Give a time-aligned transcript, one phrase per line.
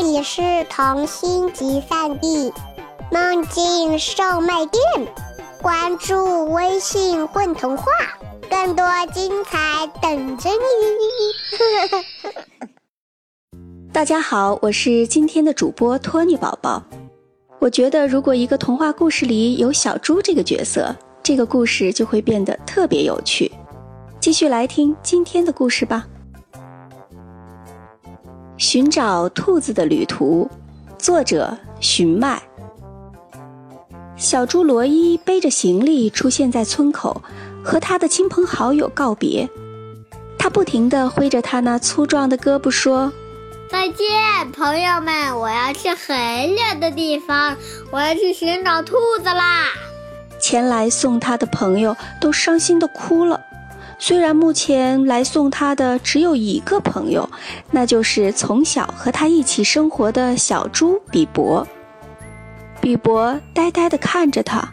[0.00, 0.40] 这里是
[0.70, 2.52] 童心集散地，
[3.10, 4.80] 梦境售卖店。
[5.60, 7.84] 关注微信“混童话”，
[8.48, 10.56] 更多精彩等着你。
[13.92, 16.80] 大家好，我是今天的主播托尼宝宝。
[17.58, 20.94] 我觉得，如果一个童话故事里有小猪这个角色，
[21.24, 23.50] 这个故事就会变得特别有趣。
[24.20, 26.06] 继续来听今天的故事吧。
[28.58, 30.50] 寻找兔子的旅途，
[30.98, 32.42] 作者寻麦。
[34.16, 37.22] 小猪罗伊背着行李出现在村口，
[37.62, 39.48] 和他的亲朋好友告别。
[40.36, 43.12] 他不停地挥着他那粗壮的胳膊说。
[43.70, 45.38] 再见，朋友们！
[45.38, 46.16] 我要去很
[46.52, 47.56] 远的地方，
[47.92, 49.66] 我要去寻找兔子啦！
[50.40, 53.40] 前来送他的朋友都伤心的哭了。
[54.00, 57.28] 虽然目前来送他的只有一个朋友，
[57.70, 61.66] 那就是从小和他一起生活的小猪比伯。
[62.80, 64.66] 比伯呆呆地看着他：“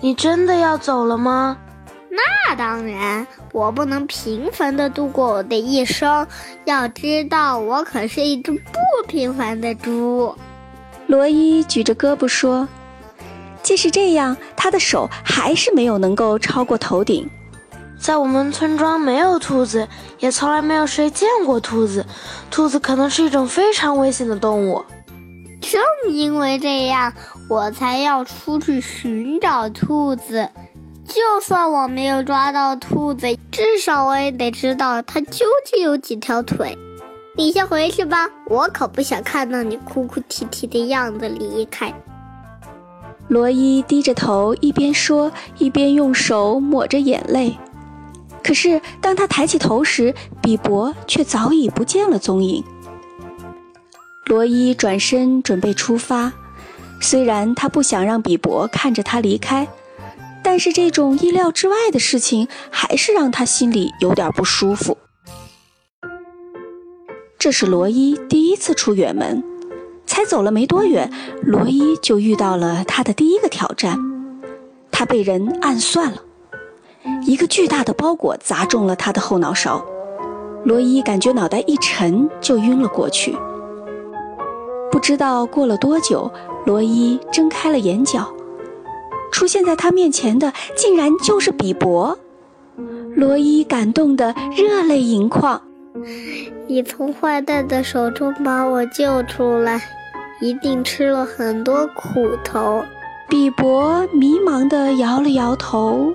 [0.00, 1.58] 你真的要走了吗？”
[2.48, 6.26] 那当然，我不能平凡的度过我的一生。
[6.64, 10.34] 要知道，我可是一只不平凡的猪。
[11.06, 12.66] 罗伊举着胳膊说
[13.62, 17.28] ：“即使这样，他的手还是没有能够超过头顶。
[17.98, 19.88] 在我们村庄没有兔子，
[20.20, 22.04] 也从来没有谁见过兔子。
[22.50, 24.84] 兔子可能是一种非常危险的动物。
[25.60, 27.12] 正因为这样，
[27.48, 30.48] 我才要出去寻找兔子。”
[31.06, 36.76] 就算我没有抓到兔子，至少我也得知道它究竟有几条腿。
[37.36, 41.94] 你先回去吧，我可不想看到你哭哭啼啼的样子离开。
[43.28, 47.56] 罗伊低着头，一边说，一边用手抹着眼泪。
[48.46, 52.62] 可是当他抬起头时，比伯却早已不见了踪影。
[54.26, 56.32] 罗伊转身准备出发，
[57.00, 59.66] 虽然他不想让比伯看着他离开。
[60.44, 64.96] 但是这种意料之外的事情，还是让他心里有点不舒服。
[67.36, 69.42] 这是罗伊第一次出远门，
[70.06, 71.12] 才走了没多远，
[71.42, 73.98] 罗伊就遇到了他的第一个挑战，
[74.92, 76.22] 他被人暗算了，
[77.22, 79.84] 一个巨大的包裹砸中了他的后脑勺，
[80.64, 83.36] 罗伊感觉脑袋一沉就晕了过去。
[84.90, 86.30] 不知道过了多久，
[86.64, 88.32] 罗伊睁开了眼角。
[89.32, 92.16] 出现在他面前的竟然就是比伯，
[93.14, 95.60] 罗伊感动得热泪盈眶。
[96.66, 99.82] 你从坏蛋的手中把我救出来，
[100.40, 102.82] 一定吃了很多苦头。
[103.28, 106.14] 比伯迷茫地摇了摇头。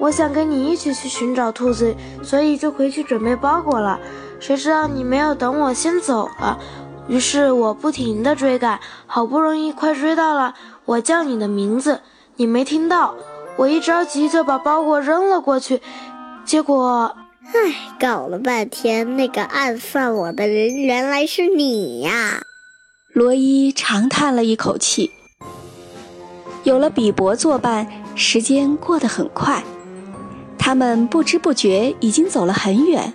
[0.00, 4.00] 我想跟你一起去寻找兔子，所以就回去准备包裹了。
[4.40, 6.58] 谁知道你没有等我先走了，
[7.06, 10.54] 于是我不停地追赶，好不容易快追到了，
[10.86, 12.00] 我叫你的名字。
[12.36, 13.14] 你没听到，
[13.58, 15.82] 我一着急就把包裹扔了过去，
[16.46, 17.14] 结果，
[17.52, 22.40] 唉，搞了半天，那个暗算我的人原来是你呀！
[23.12, 25.10] 罗伊长叹了一口气。
[26.62, 29.62] 有了比伯作伴，时间过得很快，
[30.70, 33.12] 他们不知不觉已经走了很远。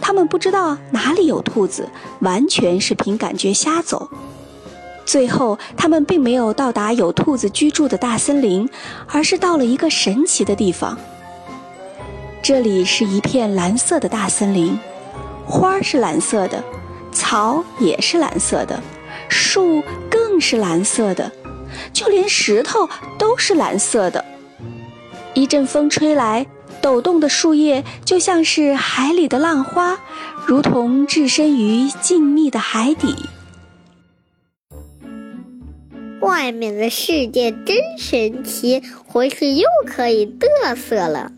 [0.00, 1.88] 他们不知道哪里有兔子，
[2.18, 4.10] 完全是凭感觉瞎走。
[5.06, 8.68] 最后，他们并没有到达有兔子居住的大森林，
[9.06, 10.98] 而是到了一个神奇的地方。
[12.42, 14.76] 这里是一片蓝色的大森林，
[15.46, 16.64] 花是蓝色的，
[17.12, 18.82] 草也是蓝色的，
[19.28, 21.30] 树更是蓝色的，
[21.92, 24.24] 就连石头都是蓝色的。
[25.34, 26.44] 一阵风吹来，
[26.82, 29.98] 抖动的树叶就像是海里的浪花，
[30.46, 33.14] 如同置身于静谧的海底。
[36.20, 41.32] 外面的世界真神奇，回去又可以嘚瑟了。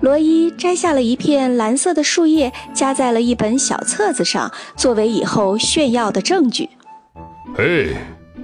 [0.00, 6.68] 罗伊摘下了一片蓝色的树叶，夹在了一本小册子上，作为以后炫耀的证据。
[7.56, 7.94] 嘿，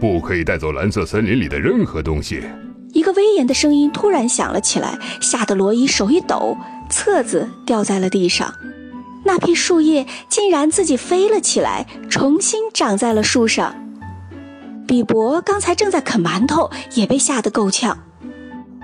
[0.00, 2.42] 不可以带走蓝色森林里的任何东西！
[2.92, 6.56] 一个威严的声音突然响了起来，吓得罗伊手一抖，
[6.90, 8.52] 册子掉在了地上。
[9.24, 13.74] 那片树叶竟然自己飞了起来，重新长在了树上。
[14.86, 17.96] 比伯刚才正在啃馒头，也被吓得够呛。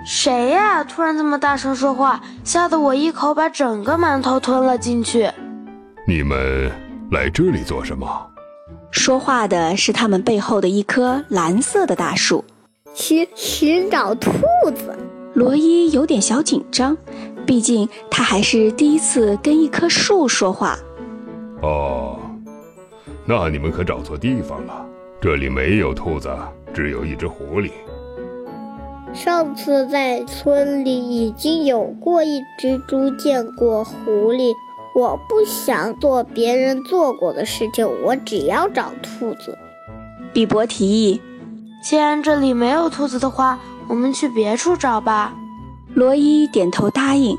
[0.07, 0.83] 谁呀？
[0.85, 5.31] 突然这么大声说话，吓得我一口把整个馒头吞了进去。
[6.07, 6.71] 你们
[7.11, 8.09] 来这里做什么？
[8.91, 12.43] 说话的是他们背后的一棵蓝色的大树。
[12.99, 14.33] 寻寻找兔
[14.75, 14.93] 子。
[15.33, 16.97] 罗伊有点小紧张，
[17.47, 20.77] 毕竟他还是第一次跟一棵树说话。
[21.63, 22.19] 哦。
[23.25, 24.85] 那你们可找错地方了，
[25.21, 26.29] 这里没有兔子，
[26.75, 27.71] 只有一只狐狸。
[29.13, 34.53] 上次在村里已经有过一只猪见过狐狸，
[34.97, 39.57] 我不想做别人做过的事情，我只要找兔子。
[40.33, 41.21] 比伯提议
[41.83, 43.59] ：“既然这里没有兔子的话，
[43.89, 45.35] 我们去别处找吧。”
[45.95, 47.37] 罗伊点头答应。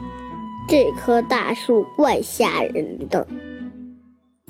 [0.67, 3.25] 这棵大树怪吓人的。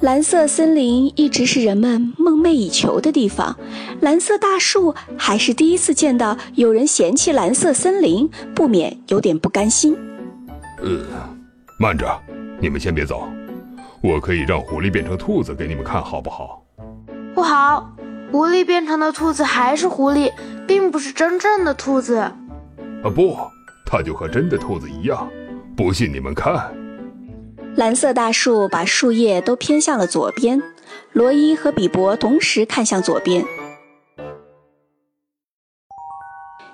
[0.01, 3.57] 蓝色森林一直是人们梦寐以求的地方，
[3.99, 9.97] 蓝色大树还是第一次见到有人嫌弃蓝色森林，不免有点不甘心。
[10.81, 11.01] 呃，
[11.77, 12.05] 慢着，
[12.61, 13.27] 你们先别走，
[14.01, 16.63] 我可以让狐狸变成兔子给你们看，好不好？
[17.35, 17.89] 不好，
[18.31, 20.31] 狐狸变成的兔子还是狐狸，
[20.67, 22.17] 并不是真正的兔子。
[22.17, 22.33] 啊
[23.03, 23.35] 不，
[23.85, 25.27] 它就和真的兔子一样，
[25.75, 26.71] 不信你们看。
[27.75, 30.61] 蓝色大树把树叶都偏向了左边，
[31.11, 33.43] 罗伊和比伯同时看向左边。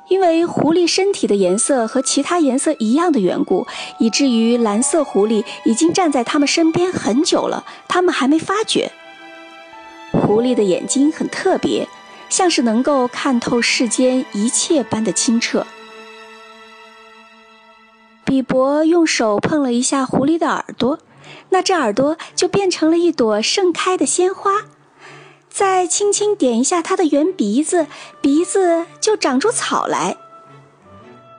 [0.09, 3.65] 因为狐狸身体的颜色和其他颜色一样的缘故，
[3.97, 8.91] 以至于蓝色狐狸已经站在他们身边很久了，他们还没发觉。
[10.21, 11.88] 狐狸的眼睛很特别，
[12.29, 15.65] 像是能够看透世间一切般的清澈。
[18.23, 21.00] 比伯用手碰了一下狐狸的耳朵，
[21.50, 24.63] 那只耳朵就变成了一朵盛开的鲜花。
[25.50, 27.88] 再轻轻点一下它的圆鼻子，
[28.19, 30.17] 鼻子就长出草来。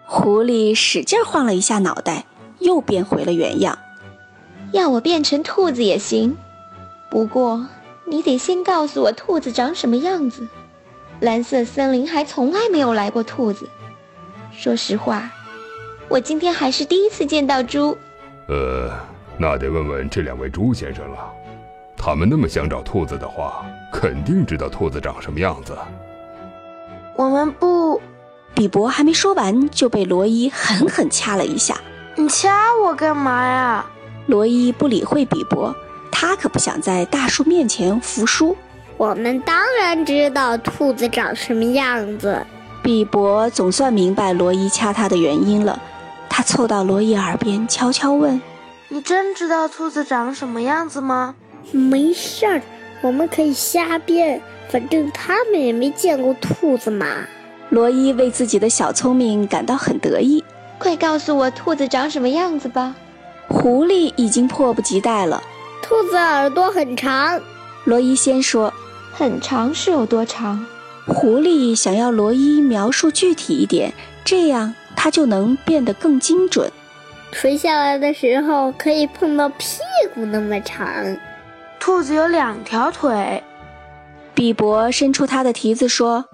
[0.06, 2.25] 狐狸使劲晃了一下脑袋，
[2.61, 3.78] 又变回了原样。
[4.73, 6.37] 要我变成兔子也行，
[7.11, 7.67] 不过
[8.08, 10.47] 你得先告诉我兔子长什么样子。
[11.20, 13.69] 蓝色森林还从来没有来过兔子。
[14.53, 15.31] 说实话，
[16.08, 17.97] 我今天还是第一次见到猪。
[18.49, 18.91] 呃，
[19.37, 21.19] 那得问问这两位猪先生了。
[21.97, 25.76] 他们那么想找兔子的话，肯定知道兔子长什么样子。
[27.17, 28.00] 我们不……
[28.55, 31.79] 比伯还没说完，就被罗伊狠狠掐了一下。
[32.14, 33.85] 你掐我干嘛呀？
[34.26, 35.75] 罗伊不理会比伯，
[36.18, 38.56] 他可不想在大树面前服输。
[38.96, 42.42] 我们当然知道兔子长什么样子。
[42.82, 45.78] 比伯总算明白罗伊掐他的原因了，
[46.26, 48.40] 他凑到罗伊耳边悄悄问
[48.88, 51.34] ：“你真知道兔子长什么样子吗？”
[51.70, 52.62] 没事儿，
[53.02, 54.40] 我们可以瞎编，
[54.70, 57.06] 反正他们也没见过兔子嘛。
[57.68, 60.42] 罗伊为自己的小聪明感到很得意。
[60.78, 62.94] 快告诉我兔子长什么样子吧！
[63.48, 65.42] 狐狸已经迫不及待了。
[65.88, 67.41] 兔子耳朵很长。
[67.85, 68.75] 罗伊先说
[69.15, 70.67] ：“很长是有多长？”
[71.06, 73.94] 狐狸想要罗伊描述具体一点，
[74.25, 76.69] 这样它就能变得更精准。
[77.31, 79.79] 垂下来的时候可以碰到屁
[80.12, 80.88] 股那么长。
[81.79, 83.44] 兔子有两条腿。
[84.35, 86.25] 比伯伸出他的蹄子说：“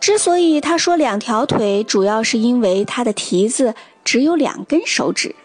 [0.00, 5.36] 之所以他说两条腿，主要是因为他的蹄子只有两根手指。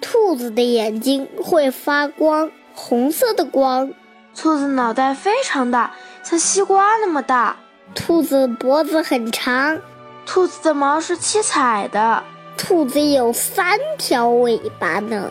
[0.00, 3.90] 兔子的眼睛会发光，红色的光。
[4.38, 5.92] 兔子脑袋非常大，
[6.22, 7.56] 像西瓜那么大。
[7.94, 9.80] 兔子脖子很长。
[10.26, 12.22] 兔子的毛是七彩的。
[12.58, 15.30] 兔子有三条尾巴呢。”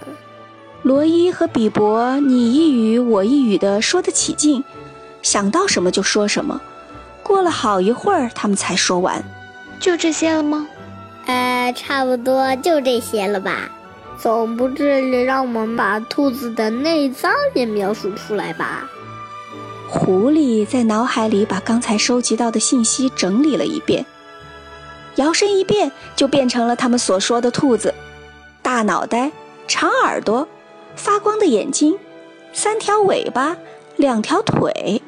[0.82, 4.64] 罗伊和比伯你一语我一语的说得起劲，
[5.22, 6.60] 想到什么就说什么。
[7.24, 9.24] 过了好一会儿，他们才说完。
[9.80, 10.68] 就这些了吗？
[11.26, 13.70] 呃，差不多就这些了吧。
[14.18, 18.90] 总不至于让我们把兔子的内脏也描述出来吧？
[19.88, 24.06] 狐狸在脑海里把刚才收集到的信息整理了一遍，
[25.16, 27.94] 摇身一变就变成了他们所说的兔子：
[28.62, 29.32] 大脑袋，
[29.68, 30.48] 长耳朵。
[30.96, 31.98] 发光的眼睛，
[32.54, 33.58] 三条尾巴，
[33.98, 35.02] 两条腿。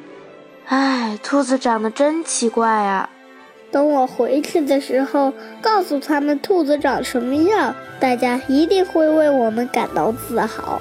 [0.66, 3.08] 唉，兔子长得真奇怪啊！
[3.70, 10.80] 等我回去的时候，告诉他们兔子长什么样，大家一定会为我们感到自豪。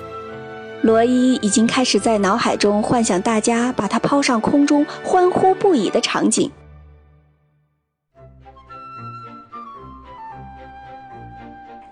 [0.81, 6.49] 罗伊已经开始在脑海中幻想大家把它抛上空中，欢呼不已的场景。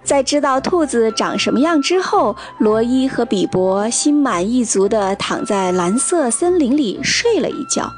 [0.04, 7.92] 在知道兔子长什么样之后，罗伊和比伯心满意足地躺在蓝色森林里睡了一觉。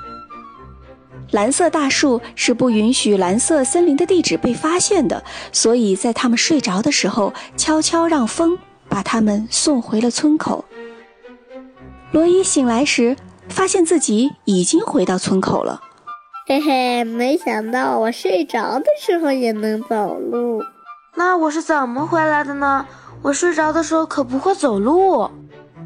[1.31, 8.57] 蓝色大树是不允许蓝色森林的地址被发现的，所以在他们睡着的时候，悄悄让风
[8.87, 10.63] 把他们送回了村口。
[12.11, 13.17] 罗伊醒来时，
[13.49, 15.81] 发现自己已经回到村口了。
[16.47, 20.63] 嘿嘿，没想到我睡着的时候也能走路。
[21.15, 22.85] 那我是怎么回来的呢？
[23.21, 25.29] 我睡着的时候可不会走路。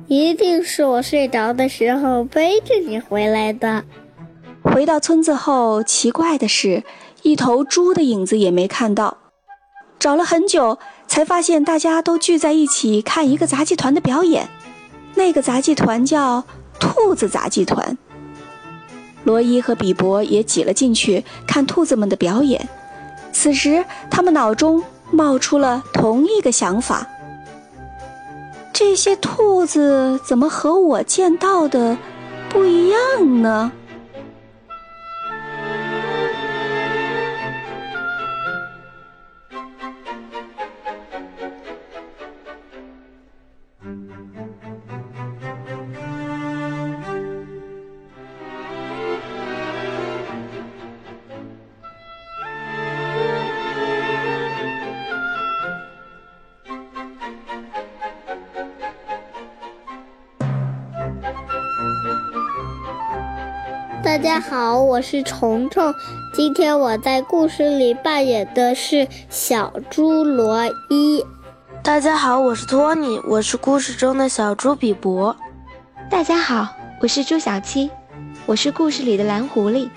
[0.07, 3.83] 一定是我睡着的时候背着你回来的。
[4.73, 6.83] 回到村子后，奇怪的是，
[7.23, 9.17] 一头猪的影子也没看到。
[9.99, 14.47] 找了很久，才发现大家都聚在一起看一个杂技团的表演。
[15.15, 16.45] 那个杂技团叫
[16.79, 17.97] 兔子杂技团。
[19.25, 22.69] 罗伊和比伯也挤了进去看兔子们的表演。
[23.33, 27.05] 此时，他们脑中冒出了同一个想法：
[28.71, 31.97] 这些兔子怎么和我见到的
[32.49, 33.73] 不一样呢？
[64.03, 65.93] 大家好，我是虫虫。
[66.33, 71.23] 今天我在故事里扮演的是小猪罗伊。
[71.83, 75.35] 大家好，我是托尼，我是故事中的小猪比伯。
[76.09, 76.67] 大家好，
[76.99, 77.89] 我是猪小七，
[78.45, 79.87] 我是故事里的蓝狐狸。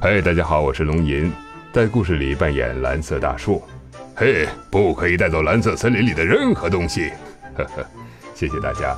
[0.00, 1.32] 嘿，大家好，我是龙吟，
[1.72, 3.60] 在故事里扮演蓝色大树。
[4.14, 7.12] 嘿，不可以带走蓝色森林里的任何东西。
[7.56, 7.84] 呵呵，
[8.34, 8.96] 谢谢大家。